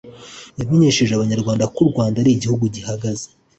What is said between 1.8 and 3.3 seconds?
u Rwanda ari Igihugu gihagaze